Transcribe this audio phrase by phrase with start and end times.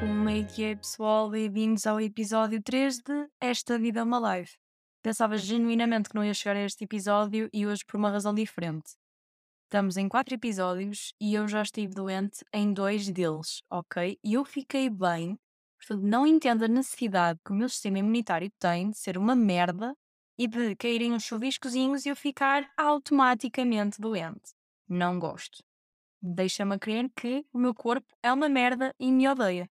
[0.00, 1.28] Como é pessoal?
[1.28, 4.52] Bem-vindos ao episódio 3 de Esta Vida é uma Live.
[5.02, 8.92] Pensava genuinamente que não ia chegar a este episódio e hoje por uma razão diferente.
[9.64, 14.18] Estamos em quatro episódios e eu já estive doente em dois deles, ok?
[14.24, 15.38] E eu fiquei bem,
[15.78, 19.94] portanto não entendo a necessidade que o meu sistema imunitário tem de ser uma merda
[20.38, 24.54] e de caírem uns chuviscozinhos e eu ficar automaticamente doente.
[24.88, 25.62] Não gosto.
[26.22, 29.68] Deixa-me crer que o meu corpo é uma merda e me odeia.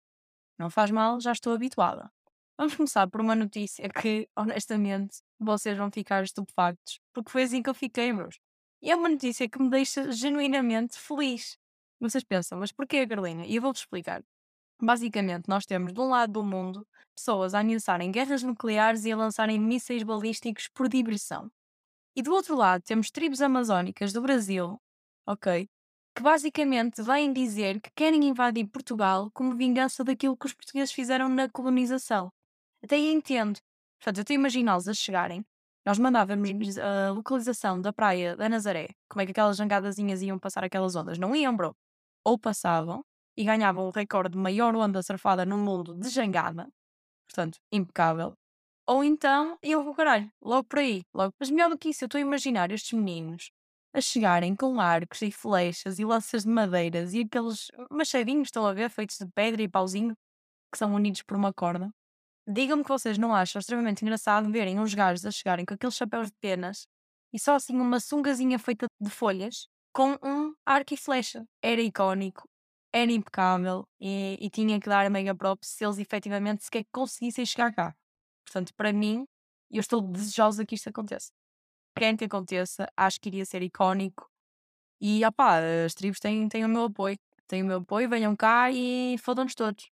[0.57, 2.11] Não faz mal, já estou habituada.
[2.57, 7.69] Vamos começar por uma notícia que, honestamente, vocês vão ficar estupefactos, porque foi assim que
[7.69, 8.39] eu fiquei, meus.
[8.81, 11.57] E é uma notícia que me deixa genuinamente feliz.
[11.99, 13.45] Vocês pensam, mas porquê, Carolina?
[13.45, 14.23] E eu vou-vos explicar.
[14.81, 19.17] Basicamente, nós temos de um lado do mundo pessoas a ameaçarem guerras nucleares e a
[19.17, 21.49] lançarem mísseis balísticos por diversão.
[22.15, 24.79] E do outro lado temos tribos amazónicas do Brasil,
[25.25, 25.69] ok?
[26.15, 31.27] Que basicamente vêm dizer que querem invadir Portugal como vingança daquilo que os portugueses fizeram
[31.27, 32.31] na colonização.
[32.83, 33.59] Até aí entendo.
[33.99, 35.43] Portanto, eu estou a imaginá-los a chegarem.
[35.85, 38.89] Nós mandávamos a localização da praia da Nazaré.
[39.09, 41.17] Como é que aquelas jangadazinhas iam passar aquelas ondas?
[41.17, 41.75] Não iam, bro.
[42.23, 43.03] Ou passavam
[43.35, 46.69] e ganhavam o recorde de maior onda surfada no mundo de jangada.
[47.27, 48.33] Portanto, impecável.
[48.87, 50.31] Ou então iam pro caralho.
[50.41, 51.01] Logo por aí.
[51.13, 51.33] Logo.
[51.39, 53.51] Mas melhor do que isso, eu estou a imaginar estes meninos
[53.93, 58.73] a chegarem com arcos e flechas e lanças de madeiras e aqueles machadinhos, estão a
[58.73, 60.15] ver, feitos de pedra e pauzinho,
[60.71, 61.91] que são unidos por uma corda.
[62.47, 66.27] Digam-me que vocês não acham extremamente engraçado verem uns gajos a chegarem com aqueles chapéus
[66.27, 66.87] de penas
[67.33, 71.45] e só assim uma sungazinha feita de folhas com um arco e flecha.
[71.61, 72.43] Era icónico,
[72.91, 77.45] era impecável e, e tinha que dar a mega props se eles efetivamente sequer conseguissem
[77.45, 77.95] chegar cá.
[78.45, 79.25] Portanto, para mim,
[79.71, 81.31] eu estou desejosa que isto aconteça.
[81.95, 84.29] Querem que aconteça, acho que iria ser icónico.
[85.01, 87.17] E, opá, as tribos têm, têm o meu apoio.
[87.47, 89.89] Têm o meu apoio, venham cá e fodam-nos todos.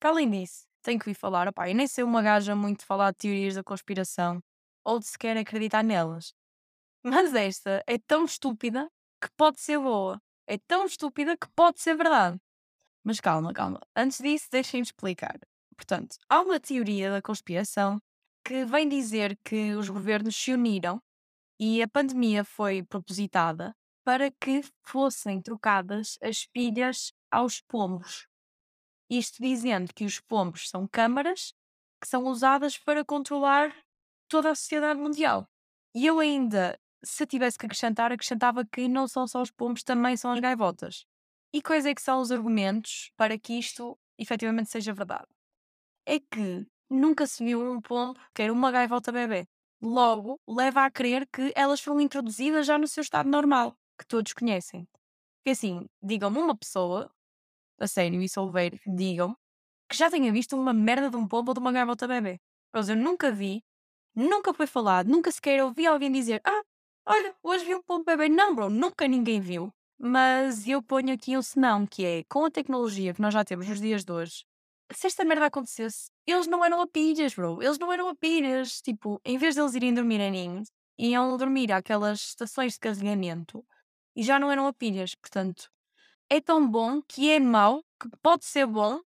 [0.00, 3.10] Para além disso, tenho que vir falar, opá, eu nem sei uma gaja muito falar
[3.12, 4.42] de teorias da conspiração
[4.84, 6.34] ou de sequer acreditar nelas.
[7.04, 8.88] Mas esta é tão estúpida
[9.20, 10.20] que pode ser boa.
[10.46, 12.38] É tão estúpida que pode ser verdade.
[13.04, 13.80] Mas calma, calma.
[13.96, 15.38] Antes disso, deixem-me explicar.
[15.76, 18.00] Portanto, há uma teoria da conspiração
[18.44, 21.00] que vem dizer que os governos se uniram
[21.64, 23.72] e a pandemia foi propositada
[24.04, 28.26] para que fossem trocadas as pilhas aos pombos.
[29.08, 31.54] Isto dizendo que os pombos são câmaras
[32.00, 33.72] que são usadas para controlar
[34.26, 35.48] toda a sociedade mundial.
[35.94, 40.16] E eu ainda, se tivesse que acrescentar, acrescentava que não são só os pombos, também
[40.16, 41.06] são as gaivotas.
[41.54, 45.28] E quais é que são os argumentos para que isto efetivamente seja verdade?
[46.06, 49.46] É que nunca se viu um pombo que era uma gaivota bebê.
[49.82, 54.32] Logo, leva a crer que elas foram introduzidas já no seu estado normal, que todos
[54.32, 54.86] conhecem.
[55.38, 57.10] Porque assim, digam-me uma pessoa,
[57.80, 59.36] a sério, e se houver, digam
[59.88, 62.40] que já tenha visto uma merda de um pombo ou de uma gaivota bebê.
[62.72, 63.62] Pois eu nunca vi,
[64.14, 66.62] nunca foi falado, nunca sequer ouvi alguém dizer ah,
[67.06, 68.28] olha, hoje vi um pombo bebê.
[68.28, 69.70] Não, bro, nunca ninguém viu.
[69.98, 73.68] Mas eu ponho aqui um senão, que é, com a tecnologia que nós já temos
[73.68, 74.44] nos dias de hoje,
[74.92, 77.62] se esta merda acontecesse, eles não eram a pilhas, bro.
[77.62, 78.80] Eles não eram a pilhas.
[78.80, 80.68] Tipo, em vez de eles irem dormir em ninhos,
[80.98, 83.64] iam dormir àquelas estações de carregamento
[84.14, 85.14] e já não eram a pilhas.
[85.14, 85.70] Portanto,
[86.28, 89.00] é tão bom que é mau, que pode ser bom,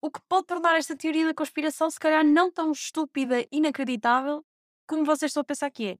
[0.00, 4.44] o que pode tornar esta teoria da conspiração se calhar não tão estúpida e inacreditável
[4.86, 5.98] como vocês estão a pensar que é.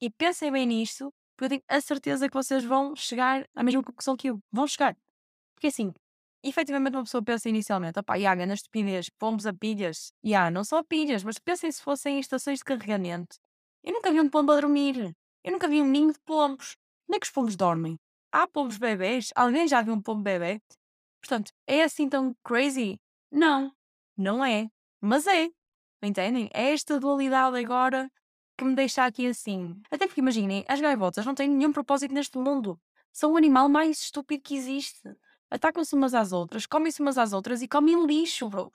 [0.00, 3.82] E pensem bem nisto, porque eu tenho a certeza que vocês vão chegar à mesma
[3.82, 4.40] conclusão que eu.
[4.52, 4.96] Vão chegar.
[5.54, 5.92] Porque assim,
[6.42, 10.12] efetivamente uma pessoa pensa inicialmente, opá, Iaga, na estupidez, pomos a pilhas.
[10.22, 13.36] E yeah, não só pilhas, mas pensem se fossem estações de carregamento.
[13.82, 15.14] Eu nunca vi um pombo a dormir.
[15.44, 16.76] Eu nunca vi um ninho de pombos.
[17.08, 17.98] Onde é que os pombos dormem?
[18.32, 19.30] Há pombos bebês?
[19.34, 20.60] Alguém já viu um pombo bebê?
[21.20, 23.00] Portanto, é assim tão crazy?
[23.30, 23.72] Não,
[24.16, 24.68] não é.
[25.00, 25.48] Mas é.
[26.02, 26.48] Entendem?
[26.52, 28.10] É esta dualidade agora
[28.56, 29.80] que me deixa aqui assim.
[29.90, 32.78] Até porque imaginem, as gaivotas não têm nenhum propósito neste mundo.
[33.12, 35.08] São o animal mais estúpido que existe
[35.50, 38.72] atacam-se umas às outras, comem-se umas às outras e comem lixo, bro.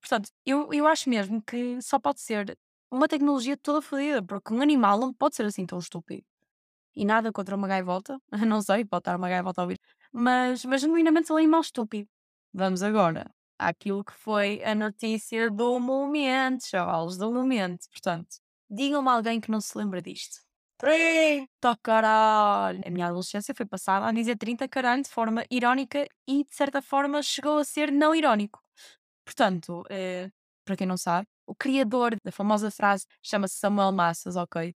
[0.00, 2.56] Portanto, eu, eu acho mesmo que só pode ser
[2.90, 6.24] uma tecnologia toda fodida, porque um animal não pode ser assim tão estúpido.
[6.94, 9.78] E nada contra uma gaivota, não sei, pode estar uma gaivota a ouvir,
[10.12, 12.08] mas, mas genuinamente é um animal estúpido.
[12.52, 17.86] Vamos agora àquilo que foi a notícia do momento, chavalos, do momento.
[17.92, 18.28] Portanto,
[18.70, 20.40] digam-me alguém que não se lembra disto.
[20.80, 22.80] 30 caralho!
[22.86, 26.80] A minha adolescência foi passada a dizer 30 caralho de forma irónica e, de certa
[26.82, 28.60] forma, chegou a ser não irónico.
[29.24, 30.30] Portanto, eh,
[30.64, 34.74] para quem não sabe, o criador da famosa frase chama-se Samuel Massas, ok?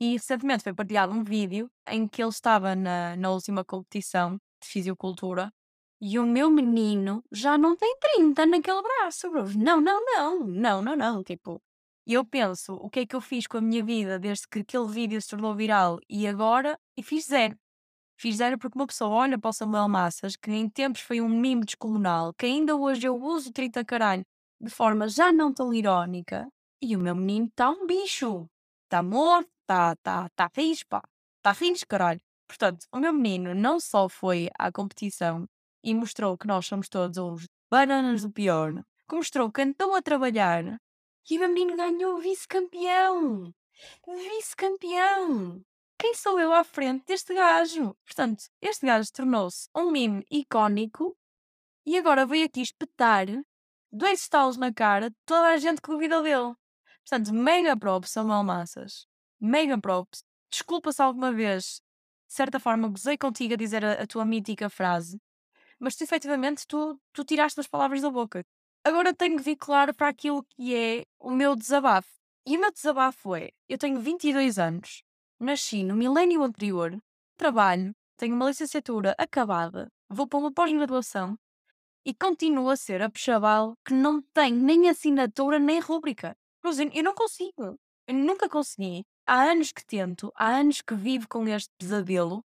[0.00, 4.68] E recentemente foi partilhado um vídeo em que ele estava na, na última competição de
[4.68, 5.52] fisicultura
[6.00, 9.44] E o meu menino já não tem 30 naquele braço, bro.
[9.58, 11.24] Não, não, não, não, não, não.
[11.24, 11.62] Tipo,
[12.06, 14.60] e eu penso, o que é que eu fiz com a minha vida desde que
[14.60, 16.78] aquele vídeo se tornou viral e agora?
[16.96, 17.56] E fiz zero.
[18.18, 21.28] Fiz zero porque uma pessoa olha para o Samuel Massas, que em tempos foi um
[21.28, 24.24] mimo descomunal, que ainda hoje eu uso 30 caralho
[24.60, 26.46] de forma já não tão irónica,
[26.82, 28.46] e o meu menino está um bicho.
[28.84, 31.02] Está morto, está tá, tá fixe, pá.
[31.38, 32.20] Está fixe, caralho.
[32.46, 35.46] Portanto, o meu menino não só foi à competição
[35.82, 38.74] e mostrou que nós somos todos uns bananas do pior,
[39.08, 40.78] que mostrou que andou a trabalhar
[41.28, 43.52] e o menino ganhou vice-campeão.
[44.06, 45.64] Vice-campeão.
[45.98, 47.94] Quem sou eu à frente deste gajo?
[48.06, 51.16] Portanto, este gajo tornou-se um meme icónico
[51.84, 53.26] e agora veio aqui espetar
[53.92, 56.54] dois estalos na cara de toda a gente que duvida dele.
[57.04, 59.06] Portanto, mega props, Samuel Massas.
[59.40, 60.22] Mega props.
[60.50, 61.82] Desculpa se alguma vez,
[62.26, 65.20] de certa forma, gozei contigo a dizer a, a tua mítica frase,
[65.78, 68.44] mas tu, efetivamente tu, tu tiraste as palavras da boca.
[68.82, 72.08] Agora tenho que vir claro para aquilo que é o meu desabafo.
[72.46, 75.02] E o meu desabafo é: eu tenho 22 anos,
[75.38, 76.98] nasci no milénio anterior,
[77.36, 81.38] trabalho, tenho uma licenciatura acabada, vou para uma pós-graduação
[82.06, 86.34] e continuo a ser a chaval que não tem nem assinatura nem rúbrica.
[86.94, 87.78] Eu não consigo.
[88.06, 89.04] Eu nunca consegui.
[89.26, 92.42] Há anos que tento, há anos que vivo com este pesadelo,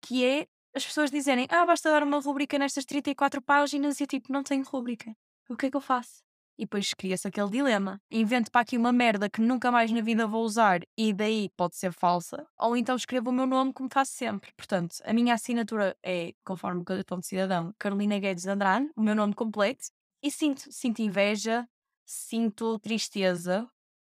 [0.00, 4.06] que é as pessoas dizerem: Ah, basta dar uma rúbrica nestas 34 páginas e eu
[4.06, 5.12] tipo, não tenho rúbrica
[5.48, 6.22] o que é que eu faço?
[6.56, 8.00] E depois cria-se aquele dilema.
[8.10, 11.76] Invento para aqui uma merda que nunca mais na vida vou usar e daí pode
[11.76, 14.52] ser falsa, ou então escrevo o meu nome como faço sempre.
[14.56, 19.14] Portanto, a minha assinatura é, conforme o cartão de cidadão, Carolina Guedes Andrade, o meu
[19.14, 19.86] nome completo,
[20.22, 21.68] e sinto, sinto inveja,
[22.06, 23.68] sinto tristeza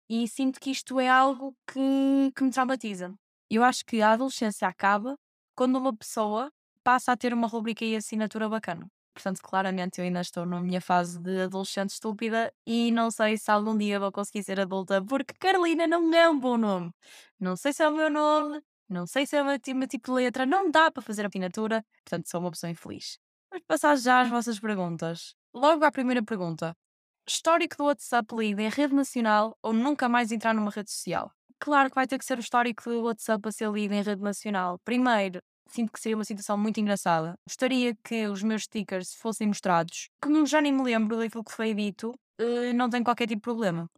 [0.10, 3.14] e sinto que isto é algo que, que me traumatiza.
[3.50, 5.18] Eu acho que a adolescência acaba
[5.56, 6.52] quando uma pessoa
[6.84, 8.88] passa a ter uma rubrica e assinatura bacana.
[9.18, 13.50] Portanto, claramente eu ainda estou na minha fase de adolescente estúpida e não sei se
[13.50, 16.92] algum dia vou conseguir ser adulta, porque Carolina não é um bom nome.
[17.40, 20.24] Não sei se é o meu nome, não sei se é meu, meu tipo de
[20.24, 23.18] letra, não dá para fazer a assinatura, portanto sou uma pessoa infeliz.
[23.50, 25.34] Vamos passar já às vossas perguntas.
[25.52, 26.76] Logo à primeira pergunta.
[27.28, 31.32] Histórico do WhatsApp lido em rede nacional ou nunca mais entrar numa rede social?
[31.60, 34.22] Claro que vai ter que ser o histórico do WhatsApp a ser lido em rede
[34.22, 34.78] nacional.
[34.86, 37.38] Primeiro, sinto que seria uma situação muito engraçada.
[37.48, 41.74] Gostaria que os meus stickers fossem mostrados, como já nem me lembro daquilo que foi
[41.74, 43.90] dito, uh, não tenho qualquer tipo de problema.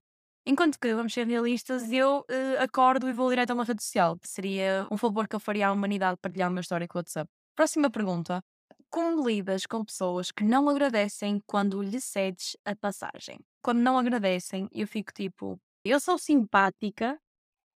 [0.46, 4.18] Enquanto que, vamos ser realistas, eu uh, acordo e vou direto a uma rede social,
[4.18, 7.30] que seria um favor que eu faria à humanidade partilhar uma história com o WhatsApp.
[7.56, 8.42] Próxima pergunta.
[8.90, 13.40] Como lidas com pessoas que não agradecem quando lhe cedes a passagem?
[13.62, 17.20] Quando não agradecem, eu fico tipo, eu sou simpática,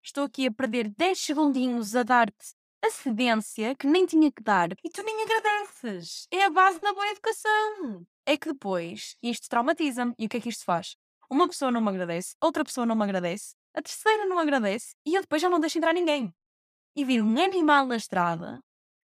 [0.02, 4.70] estou aqui a perder 10 segundinhos a dar-te a cedência que nem tinha que dar
[4.82, 6.26] e tu nem agradeces.
[6.30, 8.06] É a base da boa educação.
[8.26, 10.14] É que depois isto traumatiza-me.
[10.18, 10.96] E o que é que isto faz?
[11.30, 15.14] Uma pessoa não me agradece, outra pessoa não me agradece, a terceira não agradece e
[15.14, 16.34] eu depois já não deixo entrar ninguém.
[16.96, 18.60] E viro um animal na estrada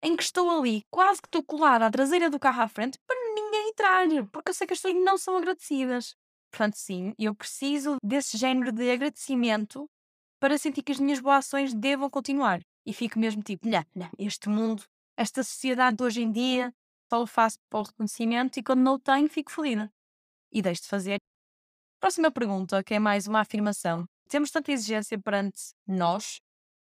[0.03, 3.15] em que estou ali, quase que estou colada à traseira do carro à frente para
[3.33, 6.15] ninguém entrar, porque eu sei que as pessoas não são agradecidas.
[6.51, 9.87] Portanto, sim, eu preciso desse género de agradecimento
[10.39, 14.09] para sentir que as minhas boas ações devam continuar e fico mesmo tipo, não, não,
[14.17, 14.83] este mundo,
[15.17, 16.73] esta sociedade de hoje em dia,
[17.09, 19.91] só o faço para o reconhecimento e quando não o tenho, fico fodida.
[20.51, 21.17] E deixo de fazer.
[21.99, 24.05] Próxima pergunta, que é mais uma afirmação.
[24.27, 26.39] Temos tanta exigência perante nós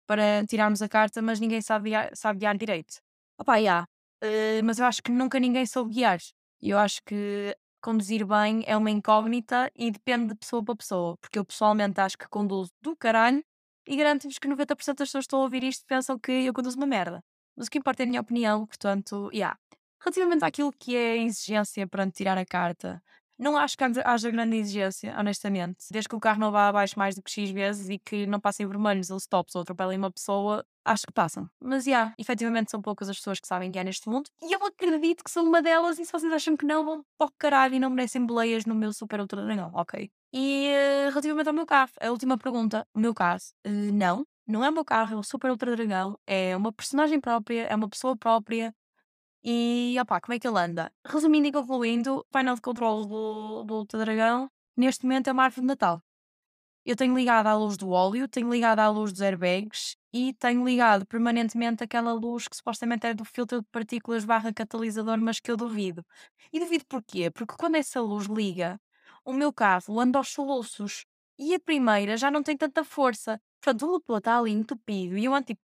[0.07, 3.00] para tirarmos a carta, mas ninguém sabe guiar, sabe guiar direito.
[3.38, 3.83] Opá, já.
[4.23, 6.19] Uh, mas eu acho que nunca ninguém soube guiar.
[6.62, 11.17] Eu acho que conduzir bem é uma incógnita e depende de pessoa para pessoa.
[11.17, 13.43] Porque eu pessoalmente acho que conduzo do caralho
[13.89, 16.77] e garanto-vos que 90% das pessoas que estão a ouvir isto pensam que eu conduzo
[16.77, 17.24] uma merda.
[17.58, 19.58] Mas o que importa é a minha opinião, portanto, yeah.
[20.00, 23.01] Relativamente àquilo que é a exigência para tirar a carta,
[23.38, 25.86] não acho que haja grande exigência, honestamente.
[25.91, 28.39] Desde que o carro não vá abaixo mais do que X vezes e que não
[28.39, 31.50] passem vermelhos ou stops ou atropelem uma pessoa, acho que passam.
[31.60, 34.29] Mas, já, yeah, efetivamente são poucas as pessoas que sabem que é neste mundo.
[34.41, 37.27] E eu acredito que sou uma delas e se vocês acham que não, vão para
[37.27, 40.10] o caralho e não merecem boleias no meu super ultra não, ok?
[40.34, 44.63] E uh, relativamente ao meu carro, a última pergunta, o meu caso, uh, não, não
[44.63, 47.88] é o meu carro, é o Super Ultra Dragão, é uma personagem própria, é uma
[47.88, 48.74] pessoa própria.
[49.43, 50.91] E opá, como é que ele anda?
[51.05, 55.62] Resumindo e concluindo, painel de controle do, do Ultra Dragão, neste momento é uma árvore
[55.62, 56.01] de Natal.
[56.86, 60.65] Eu tenho ligado à luz do óleo, tenho ligado à luz dos airbags e tenho
[60.65, 65.51] ligado permanentemente aquela luz que supostamente é do filtro de partículas barra catalisador, mas que
[65.51, 66.03] eu duvido.
[66.51, 67.29] E duvido porquê?
[67.29, 68.79] Porque quando essa luz liga,
[69.25, 71.05] o meu carro anda aos soluços
[71.38, 73.39] e a primeira já não tem tanta força.
[73.62, 75.62] Portanto, o motor está ali entupido e eu ando tipo.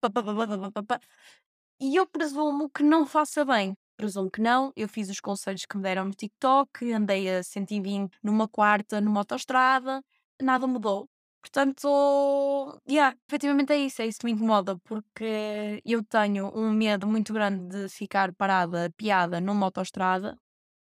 [1.80, 3.74] E eu presumo que não faça bem.
[3.96, 4.72] Presumo que não.
[4.76, 9.20] Eu fiz os conselhos que me deram no TikTok, andei a 120 numa quarta numa
[9.20, 10.02] autostrada,
[10.40, 11.08] nada mudou.
[11.42, 17.06] Portanto, yeah, efetivamente é isso, é isso que me incomoda, porque eu tenho um medo
[17.06, 20.36] muito grande de ficar parada, piada numa autostrada.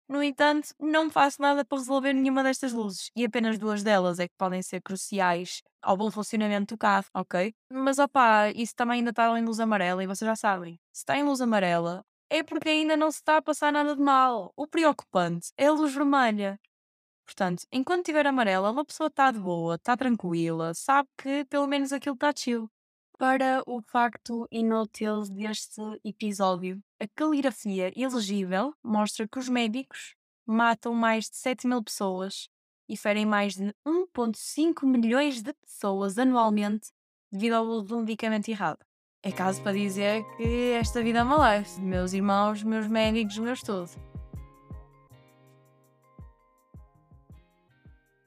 [0.10, 4.28] No entanto, não faço nada para resolver nenhuma destas luzes e apenas duas delas é
[4.28, 7.54] que podem ser cruciais ao bom funcionamento do carro, ok?
[7.72, 11.18] Mas opá, isso também ainda está em luz amarela e vocês já sabem, se está
[11.18, 14.54] em luz amarela é porque ainda não se está a passar nada de mal.
[14.56, 16.60] O preocupante é a luz vermelha.
[17.30, 21.94] Portanto, enquanto tiver amarela, uma pessoa está de boa, está tranquila, sabe que pelo menos
[21.94, 22.68] aquilo está chill.
[23.20, 31.26] Para o facto inútil deste episódio, a caligrafia elegível mostra que os médicos matam mais
[31.30, 32.50] de 7 mil pessoas
[32.90, 36.90] e ferem mais de 1,5 milhões de pessoas anualmente
[37.32, 38.80] devido ao uso de um medicamento errado.
[39.22, 41.80] É caso para dizer que esta vida é uma life.
[41.80, 44.09] Meus irmãos, meus médicos, meus tudo.